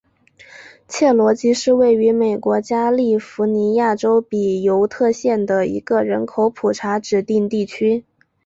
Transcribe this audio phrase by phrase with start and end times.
[0.87, 8.03] 切罗基是位于美国加利福尼亚州比尤特县的一个人口普查指定地区。